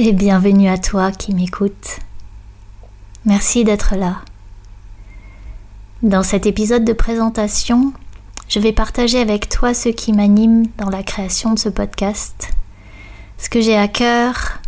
[0.00, 1.98] et bienvenue à toi qui m'écoutes.
[3.24, 4.18] Merci d'être là.
[6.04, 7.92] Dans cet épisode de présentation,
[8.48, 12.52] je vais partager avec toi ce qui m'anime dans la création de ce podcast,
[13.38, 14.60] ce que j'ai à cœur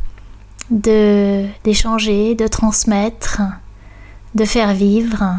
[0.71, 3.41] de d'échanger, de transmettre,
[4.35, 5.37] de faire vivre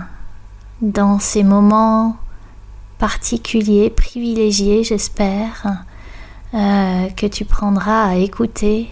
[0.82, 2.16] dans ces moments
[2.98, 5.84] particuliers, privilégiés, j'espère,
[6.54, 8.90] euh, que tu prendras à écouter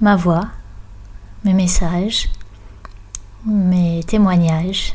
[0.00, 0.46] ma voix,
[1.44, 2.28] mes messages,
[3.46, 4.94] mes témoignages.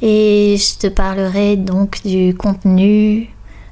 [0.00, 3.30] Et je te parlerai donc du contenu,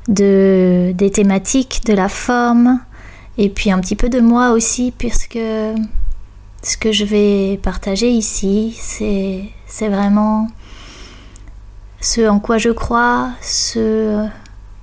[0.08, 2.80] de, des thématiques, de la forme,
[3.36, 5.38] et puis un petit peu de moi aussi, puisque
[6.62, 10.48] ce que je vais partager ici, c'est vraiment
[12.00, 14.26] ce en quoi je crois, ce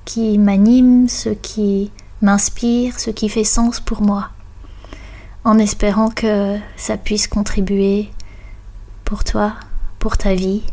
[0.05, 4.29] qui m'anime, ce qui m'inspire, ce qui fait sens pour moi,
[5.43, 8.09] en espérant que ça puisse contribuer
[9.05, 9.53] pour toi,
[9.99, 10.63] pour ta vie,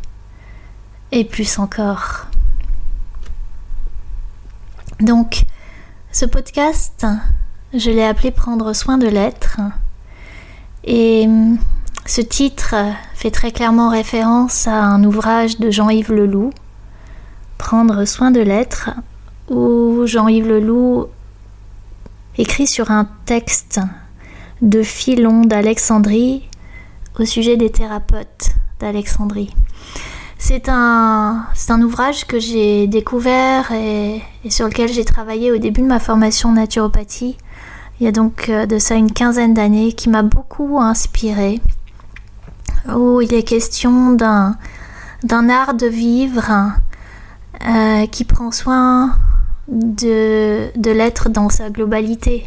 [1.13, 2.27] et plus encore.
[5.01, 5.45] Donc,
[6.11, 7.07] ce podcast,
[7.73, 9.61] je l'ai appelé Prendre soin de l'être,
[10.85, 11.29] et
[12.07, 12.75] ce titre
[13.15, 16.51] fait très clairement référence à un ouvrage de Jean-Yves Leloup,
[17.59, 18.91] Prendre soin de l'être,
[19.49, 21.09] où Jean-Yves Leloup
[22.39, 23.81] écrit sur un texte
[24.63, 26.49] de Philon d'Alexandrie
[27.19, 28.51] au sujet des thérapeutes
[28.81, 29.55] d'Alexandrie.
[30.39, 35.87] C'est un, un, ouvrage que j'ai découvert et, sur lequel j'ai travaillé au début de
[35.87, 37.37] ma formation naturopathie,
[37.99, 41.61] il y a donc euh, de ça une quinzaine d'années, qui m'a beaucoup inspiré,
[42.95, 44.57] où il est question d'un
[45.49, 46.73] art de vivre
[47.67, 49.15] euh, qui prend soin
[49.69, 52.47] de, l'être dans sa globalité.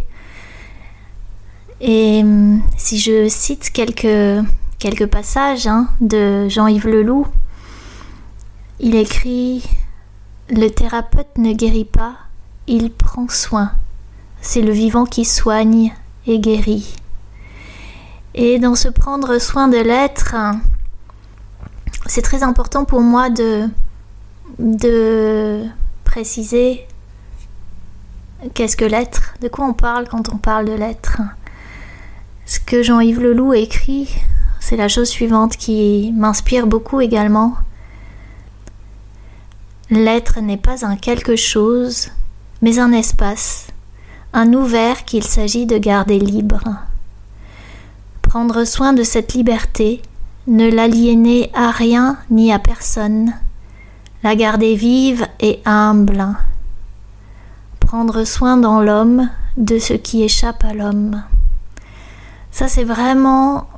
[1.82, 7.28] Et hum, si je cite quelques, passages hein, de Jean-Yves Leloup,
[8.80, 9.64] il écrit
[10.50, 12.16] Le thérapeute ne guérit pas,
[12.68, 13.72] il prend soin.
[14.42, 15.94] C'est le vivant qui soigne
[16.26, 16.96] et guérit.
[18.36, 20.36] Et dans ce prendre soin de l'être,
[22.06, 23.68] c'est très important pour moi de
[26.04, 26.88] préciser
[28.54, 29.34] Qu'est-ce que l'être?
[29.42, 31.22] De quoi on parle quand on parle de l'être?
[32.46, 34.10] Ce que Jean-Yves Leloup écrit,
[34.60, 37.56] c'est la chose suivante qui m'inspire beaucoup également.
[39.90, 42.10] L'être n'est pas un quelque chose,
[42.62, 43.68] mais un espace,
[44.34, 46.64] un ouvert qu'il s'agit de garder libre.
[48.22, 50.02] Prendre soin de cette liberté,
[50.48, 53.34] ne l'aliéner à rien ni à personne,
[54.24, 56.36] la garder vive et humble
[57.88, 61.24] prendre soin dans l'homme de ce qui échappe à l'homme.
[62.52, 63.70] Ça, c'est vraiment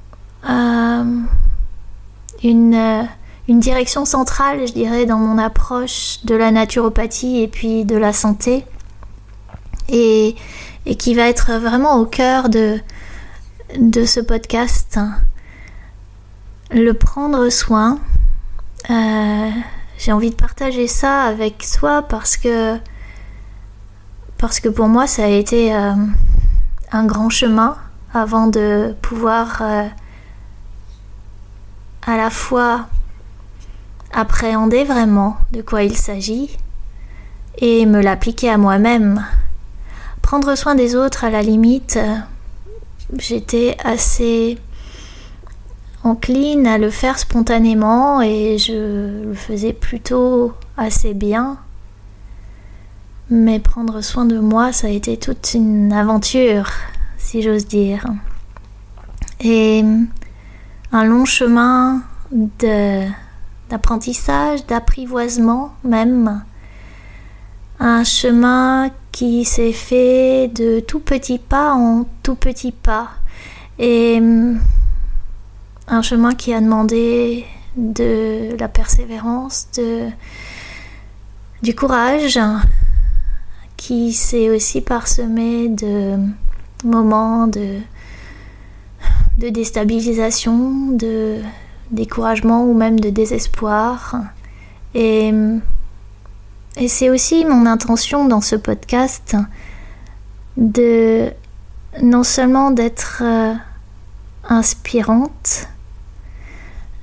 [0.49, 1.03] euh,
[2.43, 3.03] une, euh,
[3.47, 8.11] une direction centrale, je dirais, dans mon approche de la naturopathie et puis de la
[8.11, 8.65] santé.
[9.89, 10.35] Et,
[10.87, 12.79] et qui va être vraiment au cœur de,
[13.77, 14.99] de ce podcast.
[16.71, 17.99] Le prendre soin.
[18.89, 19.51] Euh,
[19.99, 22.79] j'ai envie de partager ça avec toi parce que
[24.39, 25.93] parce que pour moi ça a été euh,
[26.91, 27.77] un grand chemin
[28.13, 29.87] avant de pouvoir euh,
[32.07, 32.87] à la fois
[34.11, 36.57] appréhender vraiment de quoi il s'agit
[37.59, 39.23] et me l'appliquer à moi-même.
[40.21, 42.15] Prendre soin des autres, à la limite, euh,
[43.17, 44.57] j'étais assez
[46.03, 51.57] encline à le faire spontanément et je le faisais plutôt assez bien.
[53.31, 56.71] Mais prendre soin de moi, ça a été toute une aventure,
[57.17, 58.05] si j'ose dire.
[59.39, 59.83] Et
[60.91, 62.01] un long chemin
[63.69, 66.43] d'apprentissage, d'apprivoisement même.
[67.79, 73.09] Un chemin qui s'est fait de tout petit pas en tout petit pas.
[73.77, 74.19] Et
[75.87, 77.45] un chemin qui a demandé
[77.77, 80.09] de la persévérance, de,
[81.61, 82.39] du courage,
[83.79, 86.17] qui s'est aussi parsemé de,
[86.83, 87.79] moments de,
[89.37, 91.39] de déstabilisation, de
[91.89, 94.15] découragement ou même de désespoir.
[94.93, 95.33] Et,
[96.87, 99.35] c'est aussi mon intention dans ce podcast
[100.57, 101.31] de
[102.01, 103.53] non seulement d'être euh,
[104.47, 105.67] inspirante,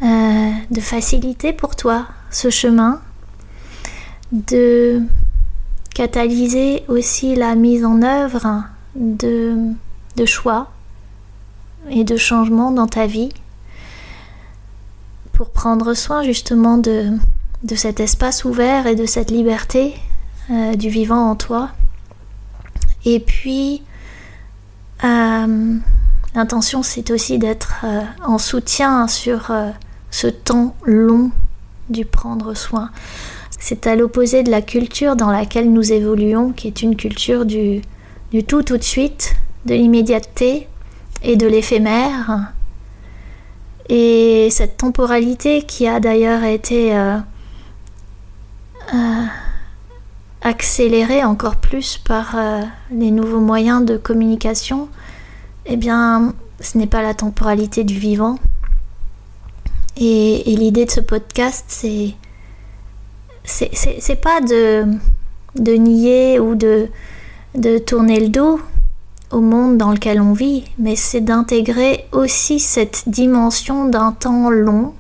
[0.03, 3.01] euh, de faciliter pour toi ce chemin,
[4.33, 5.03] de
[5.97, 8.65] catalyser aussi la mise en œuvre
[8.97, 9.73] de,
[10.27, 10.71] choix
[11.89, 13.31] et de changements dans ta vie
[15.33, 17.13] pour prendre soin justement de,
[17.63, 19.95] de cet espace ouvert et de cette liberté
[20.51, 21.71] euh, du vivant en toi.
[23.07, 23.83] Et puis,
[25.03, 25.77] euh,
[26.35, 29.51] l'intention, c'est aussi d'être euh, en soutien sur
[30.11, 31.31] ce temps long
[31.89, 32.91] du prendre soin.
[33.59, 37.83] C'est à l'opposé de la culture dans laquelle nous évoluons, qui est une culture du,
[38.47, 40.69] tout tout de suite, de l'immédiateté
[41.23, 42.53] et de l'éphémère.
[43.89, 47.19] Et cette temporalité qui a d'ailleurs été euh,
[48.95, 49.25] euh,
[50.43, 54.89] accélérée encore plus par euh, les nouveaux moyens de communication,
[55.67, 58.39] eh bien, ce n'est pas la temporalité du vivant.
[59.99, 62.15] Et l'idée de ce podcast, c'est
[63.47, 64.85] c'est pas de,
[65.77, 66.89] nier ou de,
[67.87, 68.61] tourner le dos
[69.31, 74.95] au monde dans lequel on vit, mais c'est d'intégrer aussi cette dimension d'un temps long,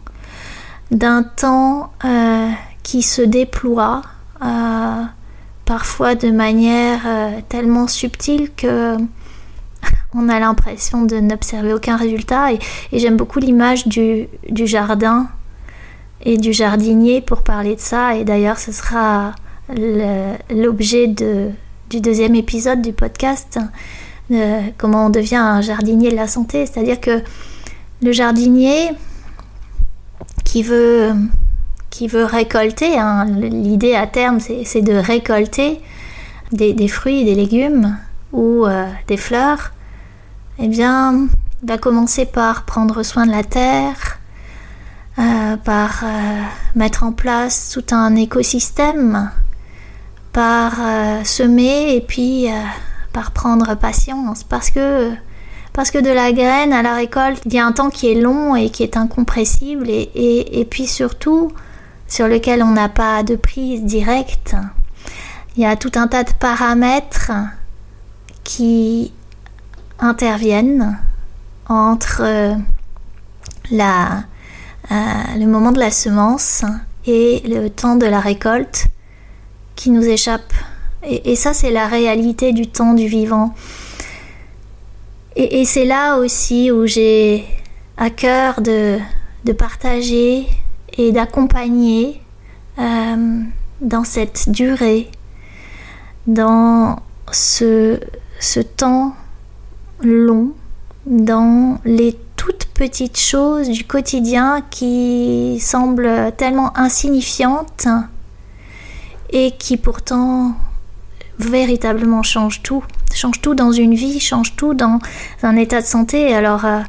[0.91, 2.49] d'un temps euh,
[2.83, 4.03] qui se déploie
[4.45, 5.05] euh,
[5.65, 8.97] parfois de manière euh, tellement subtile que
[10.15, 12.53] on a l'impression de n'observer aucun résultat.
[12.53, 12.59] Et,
[12.93, 15.29] j'aime beaucoup l'image du, jardin
[16.27, 18.17] et du jardinier pour parler de ça.
[18.17, 19.35] Et d'ailleurs, ce sera
[20.51, 23.59] l'objet du deuxième épisode du podcast
[24.77, 26.67] comment on devient un jardinier de la santé.
[26.67, 27.23] C'est-à-dire que
[28.03, 28.91] le jardinier
[30.45, 31.13] qui veut,
[31.91, 35.81] qui veut récolter, hein, l'idée à terme c'est de récolter
[36.53, 37.97] des, fruits, des légumes
[38.33, 39.73] ou euh, des fleurs,
[40.59, 41.29] eh bien,
[41.63, 44.19] il va commencer par prendre soin de la terre,
[45.19, 46.43] euh, par euh,
[46.75, 49.31] mettre en place tout un écosystème,
[50.33, 50.75] par
[51.25, 52.47] semer et puis
[53.15, 55.11] par prendre patience parce que
[55.73, 58.15] parce que de la graine à la récolte, il y a un temps qui est
[58.15, 61.53] long et qui est incompressible et, et, puis surtout
[62.09, 64.57] sur lequel on n'a pas de prise directe.
[65.55, 67.31] Il y a tout un tas de paramètres
[68.43, 69.13] qui
[69.99, 70.99] interviennent
[71.69, 72.57] entre
[73.71, 74.21] la, euh,
[74.91, 76.65] le moment de la semence
[77.07, 78.87] et le temps de la récolte
[79.75, 80.55] qui nous échappent
[81.09, 83.55] et, ça, c'est la réalité du temps du vivant.
[85.37, 87.45] Et, c'est là aussi où j'ai
[87.97, 88.99] à cœur de,
[89.57, 90.47] partager
[90.99, 92.21] et d'accompagner
[92.81, 93.41] euh,
[93.81, 95.09] dans cette durée,
[96.27, 96.99] dans
[97.31, 98.01] ce,
[98.41, 99.15] ce temps
[100.01, 100.53] long,
[101.07, 102.19] dans les
[102.77, 107.89] petites choses du quotidien qui semblent tellement insignifiantes
[109.31, 110.55] et qui pourtant
[111.39, 112.85] véritablement change tout.
[113.15, 114.99] Change tout dans une vie, change tout dans
[115.43, 116.35] un état de santé.
[116.35, 116.81] Alors, je euh,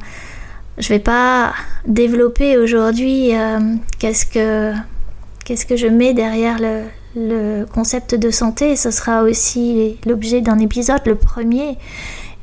[0.78, 1.54] je vais pas
[1.86, 3.58] développer aujourd'hui euh,
[3.98, 4.74] qu'est-ce que
[5.76, 8.76] je mets derrière le, concept de santé.
[8.76, 11.78] Ce sera aussi l'objet d'un épisode, le premier,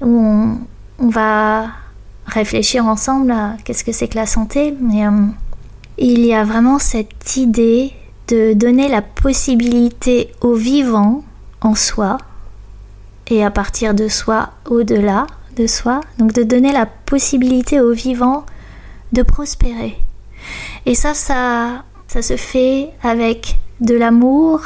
[0.02, 0.58] où
[1.00, 1.68] on va
[2.26, 4.76] réfléchir ensemble à qu'est-ce que c'est que la santé.
[4.80, 5.12] Mais euh,
[5.98, 7.92] il y a vraiment cette idée
[8.28, 11.24] de donner la possibilité aux vivants
[11.62, 12.18] en soi
[13.28, 16.02] et à partir de soi au-delà de soi.
[16.18, 18.46] Donc de donner la possibilité aux vivants
[19.14, 19.98] de prospérer.
[20.86, 24.62] Et ça, ça, ça se fait avec de l'amour,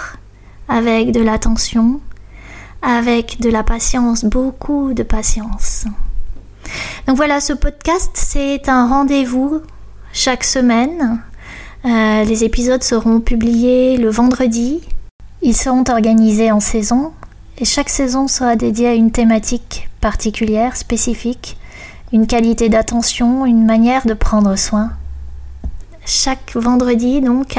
[0.68, 2.00] avec de l'attention,
[2.82, 5.86] avec de la patience, beaucoup de patience.
[7.08, 9.62] Donc voilà, ce podcast, c'est un rendez-vous
[10.14, 11.22] chaque semaine.
[11.86, 14.82] Euh, les épisodes seront publiés le vendredi
[15.42, 17.14] ils seront organisés en saison
[17.58, 21.58] et chaque saison sera dédiée à une thématique particulière, spécifique,
[22.12, 24.92] une qualité d'attention, une manière de prendre soin.
[26.06, 27.58] Chaque vendredi, donc,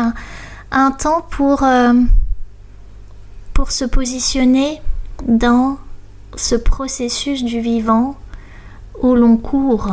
[0.71, 1.95] un, temps pour, euh,
[3.55, 4.83] pour se positionner
[5.27, 5.79] dans
[6.37, 8.17] ce processus du vivant
[9.03, 9.91] où l'on court.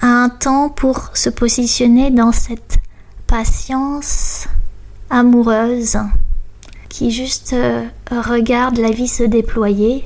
[0.00, 2.78] Un temps pour se positionner dans cette
[3.26, 4.48] patience
[5.10, 5.98] amoureuse
[6.88, 10.04] qui juste euh, regarde la vie se déployer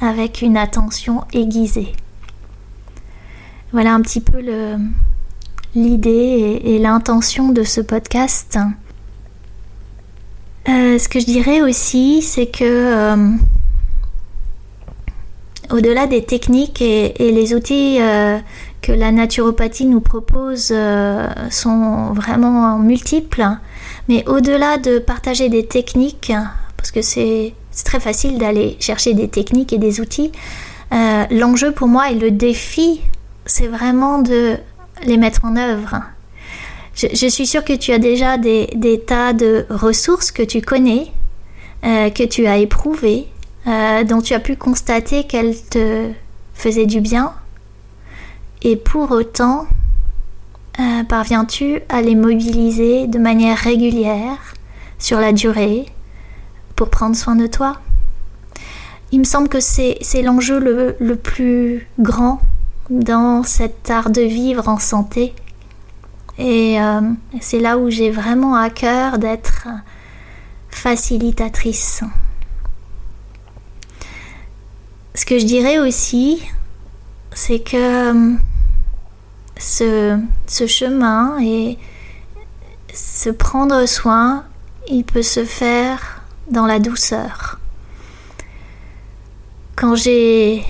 [0.00, 1.92] avec une attention aiguisée.
[3.72, 4.40] Voilà un petit peu
[5.74, 8.58] l'idée et, l'intention de ce podcast.
[10.68, 13.36] Euh, ce que je dirais aussi, c'est que euh,
[15.72, 18.38] au-delà des techniques et, les outils euh,
[18.80, 20.74] que la naturopathie nous propose
[21.50, 23.46] sont vraiment multiples,
[24.08, 26.32] mais au-delà de partager des techniques,
[26.76, 30.32] parce que c'est très facile d'aller chercher des techniques et des outils,
[30.90, 33.00] l'enjeu pour moi et le défi
[33.46, 34.56] c'est vraiment de
[35.04, 36.02] les mettre en œuvre.
[36.94, 41.06] Je, suis sûre que tu as déjà des, tas de ressources que tu connais,
[41.84, 43.26] euh, que tu as éprouvées,
[43.66, 46.10] euh, dont tu as pu constater qu'elles te
[46.54, 47.32] faisaient du bien.
[48.62, 49.66] Et pour autant,
[50.80, 54.54] euh, parviens-tu à les mobiliser de manière régulière,
[54.98, 55.86] sur la durée,
[56.76, 57.80] pour prendre soin de toi?
[59.10, 60.58] Il me semble que c'est l'enjeu
[60.98, 62.40] le plus grand
[62.88, 65.34] dans cet art de vivre en santé.
[66.38, 67.00] Et euh,
[67.40, 69.68] c'est là où j'ai vraiment à cœur d'être
[70.70, 72.02] facilitatrice.
[75.14, 76.42] Ce que je dirais aussi,
[77.34, 78.32] c'est que euh,
[79.58, 81.78] ce, chemin et
[82.94, 84.44] se prendre soin,
[84.88, 87.58] il peut se faire dans la douceur.
[89.76, 90.64] Quand j'ai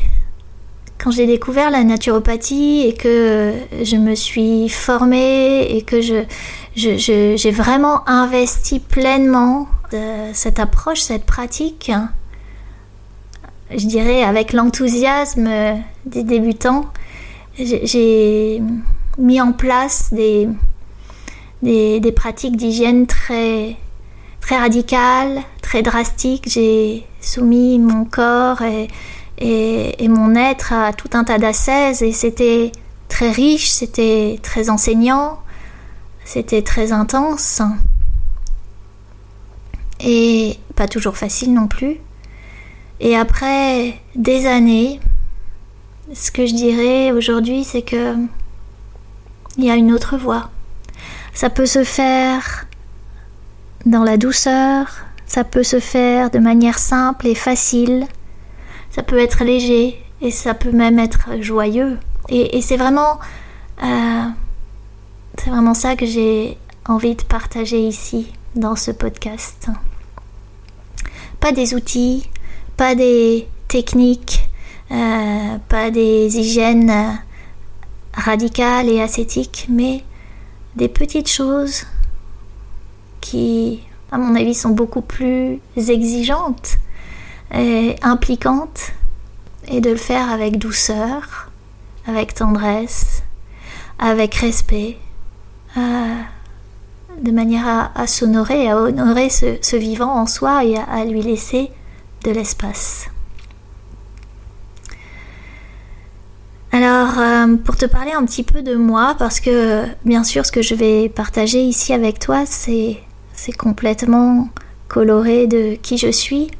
[1.07, 9.69] découvert la naturopathie et que je me suis formée et que j'ai vraiment investi pleinement
[10.33, 11.93] cette approche, cette pratique,
[13.77, 15.49] je dirais avec l'enthousiasme
[16.07, 16.87] des débutants,
[17.59, 18.63] j'ai
[19.19, 20.49] mis en place des,
[21.63, 23.77] des, pratiques d'hygiène très,
[24.41, 26.49] très radicales, très drastiques.
[26.49, 28.89] J'ai soumis mon corps et,
[29.39, 32.73] et, mon être a tout un tas d'assaise et c'était
[33.09, 35.39] très riche, c'était très enseignant,
[36.25, 37.61] c'était très intense
[40.01, 41.99] et pas toujours facile non plus.
[43.03, 45.01] Et après des années,
[46.15, 48.15] ce que je dirais aujourd'hui, c'est que
[49.59, 50.49] il y a une autre voie.
[51.35, 52.67] Ça peut se faire
[53.85, 58.07] dans la douceur, ça peut se faire de manière simple et facile
[58.93, 61.99] ça peut être léger et ça peut même être joyeux.
[62.29, 63.19] Et, c'est vraiment,
[63.83, 64.25] euh,
[65.39, 66.57] c'est vraiment ça que j'ai
[66.87, 69.69] envie de partager ici dans ce podcast.
[71.41, 72.29] Pas des outils,
[72.77, 74.49] pas des techniques,
[74.91, 77.19] euh, pas des hygiènes
[78.15, 80.05] radicales et ascétiques, mais
[80.77, 81.85] des petites choses
[83.21, 86.79] qui, à mon avis, sont beaucoup plus exigeantes
[88.03, 88.93] impliquante
[89.69, 91.51] et de le faire avec douceur,
[92.07, 93.23] avec tendresse,
[93.99, 94.97] avec respect,
[95.77, 96.15] euh,
[97.21, 101.71] de manière à, s'honorer, à honorer ce, vivant en soi et à, lui laisser
[102.23, 103.09] de l'espace.
[106.75, 110.53] Alors, euh, pour te parler un petit peu de moi, parce que bien sûr, ce
[110.53, 112.97] que je vais partager ici avec toi, c'est
[113.59, 114.49] complètement
[114.89, 116.51] coloré de qui je suis.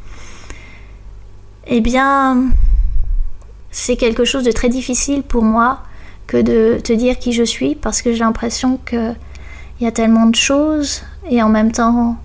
[1.67, 2.45] Eh bien,
[3.71, 5.81] c'est quelque chose de très difficile pour moi
[6.27, 9.17] que de te dire qui je suis parce que j'ai l'impression qu'il
[9.81, 12.19] y a tellement de choses et en même temps,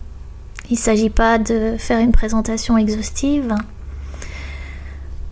[0.69, 3.55] il ne s'agit pas de faire une présentation exhaustive.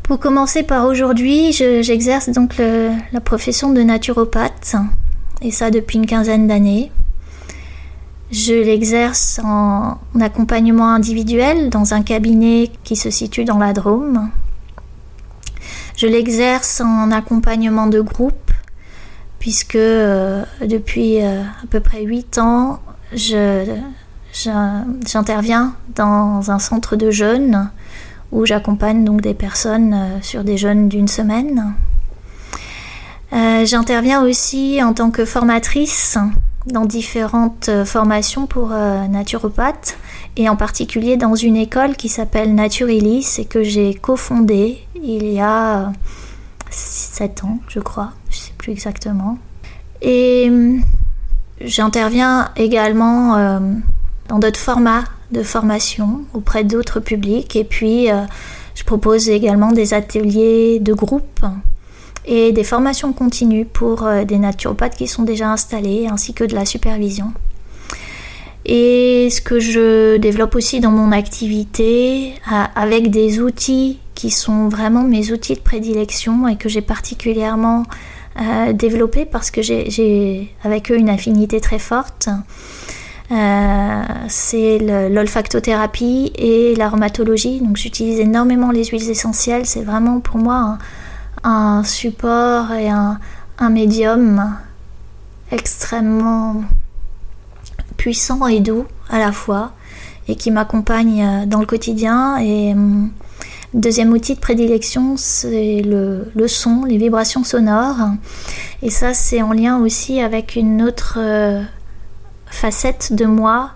[0.04, 4.76] Pour commencer par aujourd'hui, j'exerce donc la profession de naturopathe
[5.42, 6.92] et ça depuis une quinzaine d'années.
[8.32, 14.30] Je l'exerce en accompagnement individuel dans un cabinet qui se situe dans la Drôme.
[15.96, 18.52] Je l'exerce en accompagnement de groupe
[19.40, 22.80] puisque euh, depuis euh, à peu près 8 ans,
[24.36, 27.70] j'interviens dans un centre de jeunes
[28.32, 31.74] où j'accompagne donc des personnes euh, sur des jeunes d'une semaine.
[33.32, 36.18] j'interviens aussi en tant que formatrice
[36.66, 39.98] dans différentes euh, formations pour euh, naturopathes
[40.36, 45.40] et en particulier dans une école qui s'appelle Naturilis et que j'ai cofondée il y
[45.40, 45.92] a
[46.72, 49.38] 7 ans, je crois, je ne sais plus exactement.
[50.02, 50.78] Et euh,
[51.62, 53.60] j'interviens également
[54.28, 58.10] dans d'autres formats de formation auprès d'autres publics et puis
[58.76, 61.46] je propose également des ateliers de groupe
[62.28, 66.56] et des formations continues pour euh, des naturopathes qui sont déjà installés, ainsi que de
[66.56, 67.32] la supervision.
[68.66, 72.34] et ce que je développe aussi dans mon activité
[72.76, 77.84] avec des outils qui sont vraiment mes outils de prédilection et que j'ai particulièrement
[78.42, 82.30] euh, développés parce que j'ai avec eux une affinité très forte.
[83.32, 84.78] Euh, c'est
[85.10, 87.60] l'olfactothérapie et l'aromatologie.
[87.60, 89.66] Donc j'utilise énormément les huiles essentielles.
[89.66, 90.78] C'est vraiment pour moi
[91.44, 93.20] un, support et un,
[93.70, 94.58] médium
[95.52, 96.64] extrêmement
[97.98, 99.72] puissant et doux à la fois
[100.28, 102.38] et qui m'accompagne euh, dans le quotidien.
[102.38, 103.10] Et hum,
[103.74, 108.10] deuxième outil de prédilection, c'est le, son, les vibrations sonores.
[108.82, 111.64] Et ça, c'est en lien aussi avec une autre euh,
[112.66, 113.72] facette de moi.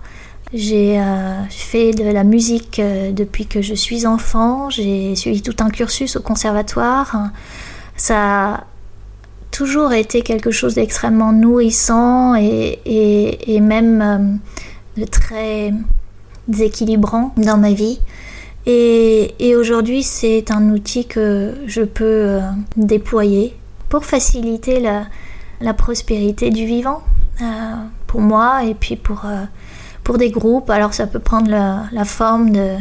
[0.51, 2.81] J'ai euh, fait de la musique
[3.11, 4.71] depuis que je suis enfant.
[4.71, 7.29] J'ai suivi tout un cursus au conservatoire.
[7.95, 8.63] Ça
[9.51, 15.73] toujours été quelque chose d'extrêmement nourrissant et, même euh, de très
[16.47, 17.99] déséquilibrant dans ma vie.
[18.65, 22.39] Et, aujourd'hui, c'est un outil que je peux euh,
[22.77, 23.55] déployer
[23.89, 27.01] pour faciliter la, prospérité du vivant
[27.41, 27.45] euh,
[28.09, 29.21] pour moi et puis pour,
[30.03, 30.69] pour des groupes.
[30.69, 32.75] Alors ça peut prendre la, forme de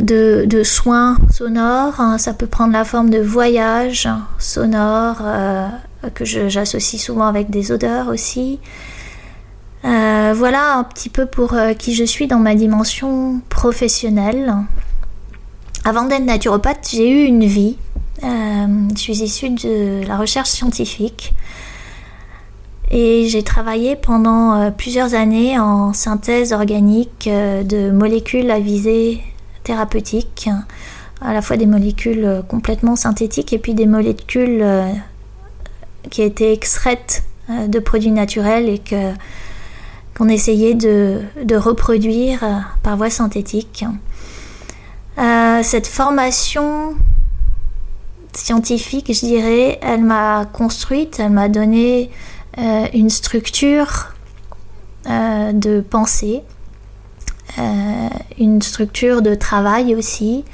[0.00, 2.18] de, soins sonores, hein.
[2.18, 5.68] ça peut prendre la forme de voyages sonores euh,
[6.14, 8.58] que j'associe souvent avec des odeurs aussi.
[9.84, 14.54] Euh, voilà un petit peu pour euh, qui je suis dans ma dimension professionnelle.
[15.84, 17.76] Avant d'être naturopathe, j'ai eu une vie.
[18.22, 21.34] je suis issue de la recherche scientifique
[22.90, 29.20] et j'ai travaillé pendant plusieurs années en synthèse organique de molécules à visée
[29.64, 30.48] thérapeutiques,
[31.20, 34.92] à la fois des molécules euh, complètement synthétiques et puis des molécules euh,
[36.10, 39.12] qui étaient extraites euh, de produits naturels et que
[40.16, 41.24] qu'on essayait de,
[41.56, 42.44] reproduire
[42.84, 43.84] par voie synthétique.
[45.62, 46.94] cette formation
[48.32, 52.10] scientifique, je dirais, elle m'a construite, elle m'a donné
[52.56, 54.14] une structure
[55.06, 56.42] de pensée
[57.58, 60.44] euh, une structure de travail aussi.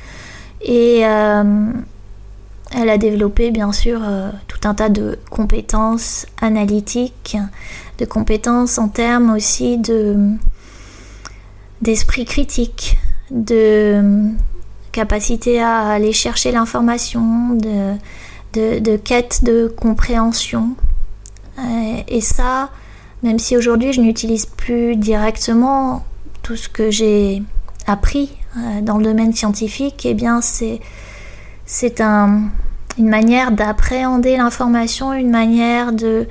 [0.61, 1.73] Et euh,
[2.77, 7.39] elle a développé bien sûr euh, tout un tas de compétences analytiques,
[7.99, 10.17] de compétences en termes aussi de
[11.81, 12.99] d'esprit critique,
[13.31, 14.29] de
[14.93, 17.95] capacité à aller chercher l'information, de,
[18.81, 20.75] de, quête de compréhension.
[22.09, 22.71] Et ça,
[23.23, 26.05] même si aujourd'hui je n'utilise plus directement
[26.43, 27.43] tout ce que j'ai
[27.87, 30.81] appris euh, dans le domaine scientifique, eh bien c'est
[31.67, 32.49] c'est un,
[32.99, 36.27] une manière d'appréhender l'information, une manière de,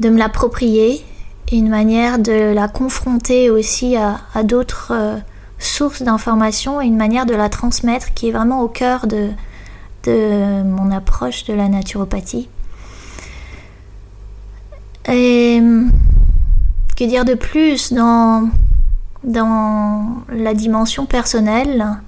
[0.00, 1.04] de me l'approprier,
[1.52, 5.16] une manière de la confronter aussi à, à d'autres euh,
[5.58, 9.28] sources d'informations et une manière de la transmettre qui est vraiment au cœur de,
[10.04, 12.48] de mon approche de la naturopathie.
[15.08, 15.62] Et
[16.96, 18.48] que dire de plus dans
[19.24, 21.98] dans la dimension personnelle,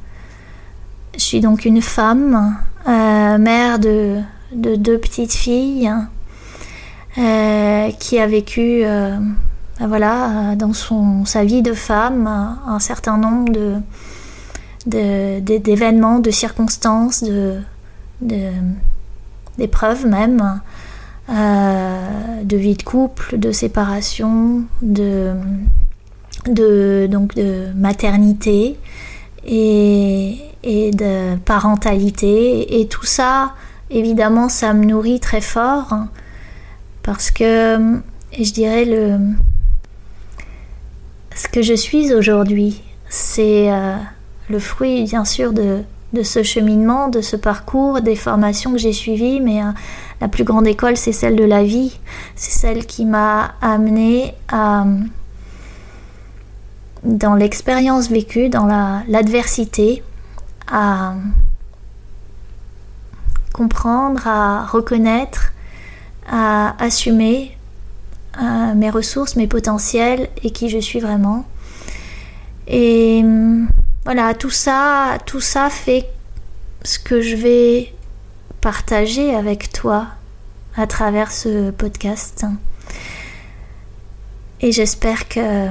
[1.14, 2.56] je suis donc une femme,
[2.88, 4.20] euh, mère de,
[4.54, 5.92] deux petites filles,
[7.18, 9.18] euh, qui a vécu, euh,
[9.80, 12.26] voilà, dans son, sa vie de femme,
[12.66, 13.52] un certain nombre
[14.86, 17.60] de, d'événements, de, circonstances, de,
[19.58, 20.60] d'épreuves même,
[21.28, 25.34] de vie de couple, de séparation, de
[26.46, 28.76] de, donc de maternité
[29.46, 32.80] et, et de parentalité.
[32.80, 33.54] Et tout ça,
[33.90, 35.94] évidemment, ça me nourrit très fort
[37.02, 38.00] parce que
[38.38, 39.18] je dirais le
[41.34, 43.96] ce que je suis aujourd'hui, c'est euh,
[44.50, 45.82] le fruit bien sûr de,
[46.12, 49.66] de, ce cheminement, de ce parcours, des formations que j'ai suivies, mais euh,
[50.20, 51.98] la plus grande école, c'est celle de la vie.
[52.36, 54.84] C'est celle qui m'a amené à
[57.02, 58.66] dans l'expérience vécue, dans
[59.08, 60.04] l'adversité,
[60.70, 61.14] à
[63.52, 65.52] comprendre, à reconnaître,
[66.30, 67.56] à assumer
[68.40, 71.44] euh, mes ressources, mes potentiels et qui je suis vraiment.
[72.68, 73.24] Et
[74.04, 76.06] voilà, tout ça, tout ça fait
[76.82, 77.94] ce que je vais
[78.60, 80.06] partager avec toi
[80.76, 82.44] à travers ce podcast.
[84.60, 85.68] Et j'espère que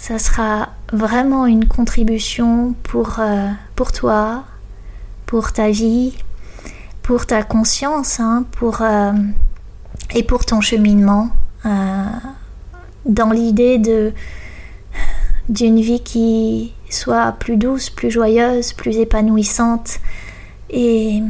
[0.00, 3.50] ça sera vraiment une contribution pour, euh,
[3.94, 4.44] toi,
[5.26, 6.16] pour ta vie,
[7.02, 9.12] pour ta conscience, hein, pour, euh,
[10.14, 11.30] et pour ton cheminement,
[11.64, 12.04] euh,
[13.06, 14.12] dans l'idée de,
[15.48, 20.00] d'une vie qui soit plus douce, plus joyeuse, plus épanouissante
[20.68, 21.22] et,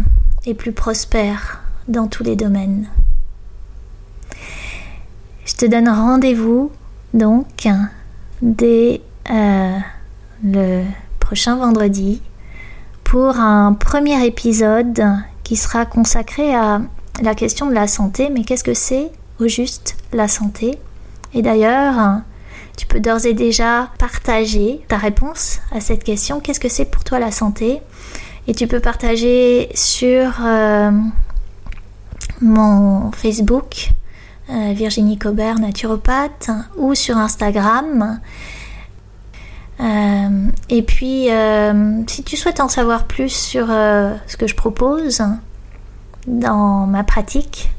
[0.59, 2.89] plus prospère dans tous les domaines.
[5.45, 6.73] Je te donne rendez-vous
[7.15, 7.69] donc
[8.43, 9.79] dès euh,
[10.43, 10.85] le
[11.21, 12.21] prochain vendredi
[13.05, 15.03] pour un premier épisode
[15.45, 16.81] qui sera consacré à
[17.23, 18.31] la question de la santé.
[18.31, 20.79] Mais qu'est-ce que c'est au juste la santé?
[21.35, 22.23] Et d'ailleurs,
[22.81, 26.41] tu peux d'ores et déjà partager ta réponse à cette question.
[26.41, 27.83] Qu'est-ce que c'est pour toi la santé?
[28.49, 30.91] Et tu peux partager sur euh,
[32.41, 33.91] mon Facebook,
[34.49, 38.19] euh, Virginie Cobert, naturopathe, ou sur Instagram.
[39.81, 41.29] Euh, et puis,
[42.07, 45.23] si tu souhaites en savoir plus sur ce que je propose
[46.27, 47.71] dans ma pratique,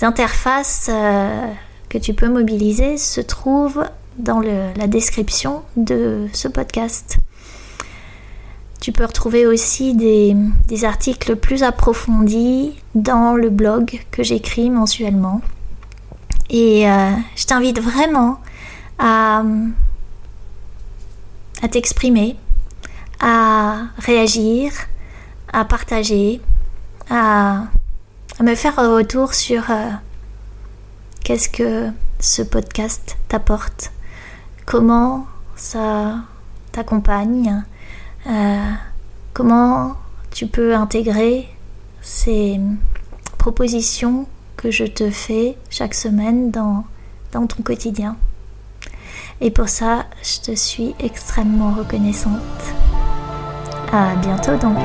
[0.00, 1.46] interfaces euh,
[1.88, 3.84] que tu peux mobiliser se trouvent
[4.18, 7.18] dans la description de ce podcast.
[8.82, 15.40] Tu peux retrouver aussi des, articles plus approfondis dans le blog que j'écris mensuellement.
[16.50, 18.40] Et euh, je t'invite vraiment
[18.98, 19.42] à,
[21.70, 22.36] t'exprimer,
[23.20, 24.72] à réagir,
[25.52, 26.40] à partager,
[27.10, 27.64] à,
[28.40, 29.90] me faire un retour sur euh,
[31.22, 33.92] qu'est-ce que ce podcast t'apporte,
[34.66, 35.26] comment
[35.56, 36.16] ça
[36.72, 37.62] t'accompagne,
[38.26, 38.70] euh,
[39.32, 39.96] comment
[40.30, 41.48] tu peux intégrer
[42.00, 42.58] ces
[43.38, 44.26] propositions
[44.56, 46.84] que je te fais chaque semaine dans
[47.32, 48.16] ton quotidien.
[49.40, 52.32] Et pour ça, je te suis extrêmement reconnaissante.
[53.92, 54.78] À bientôt donc.